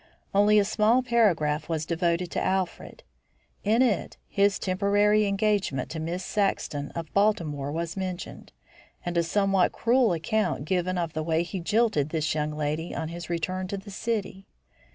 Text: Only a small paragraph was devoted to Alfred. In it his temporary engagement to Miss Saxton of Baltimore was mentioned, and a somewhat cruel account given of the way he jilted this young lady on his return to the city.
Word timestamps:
Only 0.33 0.57
a 0.57 0.65
small 0.65 1.03
paragraph 1.03 1.69
was 1.69 1.85
devoted 1.85 2.31
to 2.31 2.41
Alfred. 2.43 3.03
In 3.63 3.83
it 3.83 4.17
his 4.27 4.57
temporary 4.57 5.27
engagement 5.27 5.91
to 5.91 5.99
Miss 5.99 6.25
Saxton 6.25 6.89
of 6.95 7.13
Baltimore 7.13 7.71
was 7.71 7.95
mentioned, 7.95 8.51
and 9.05 9.15
a 9.15 9.21
somewhat 9.21 9.71
cruel 9.71 10.11
account 10.13 10.65
given 10.65 10.97
of 10.97 11.13
the 11.13 11.21
way 11.21 11.43
he 11.43 11.59
jilted 11.59 12.09
this 12.09 12.33
young 12.33 12.49
lady 12.51 12.95
on 12.95 13.09
his 13.09 13.29
return 13.29 13.67
to 13.67 13.77
the 13.77 13.91
city. 13.91 14.47